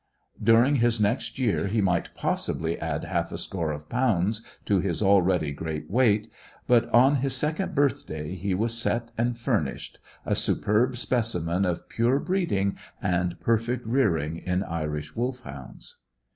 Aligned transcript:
During 0.41 0.77
his 0.77 0.99
next 0.99 1.37
year 1.37 1.67
he 1.67 1.79
might 1.79 2.15
possibly 2.15 2.75
add 2.79 3.03
half 3.03 3.31
a 3.31 3.37
score 3.37 3.69
of 3.71 3.87
pounds 3.87 4.43
to 4.65 4.79
his 4.79 4.99
already 5.03 5.51
great 5.51 5.91
weight; 5.91 6.31
but 6.65 6.91
on 6.91 7.17
his 7.17 7.35
second 7.35 7.75
birthday 7.75 8.33
he 8.33 8.55
was 8.55 8.75
set 8.75 9.11
and 9.15 9.37
furnished, 9.37 9.99
a 10.25 10.33
superb 10.35 10.97
specimen 10.97 11.65
of 11.65 11.87
pure 11.87 12.17
breeding 12.17 12.77
and 12.99 13.39
perfect 13.41 13.85
rearing 13.85 14.37
in 14.37 14.63
Irish 14.63 15.15
Wolfhounds. 15.15 15.99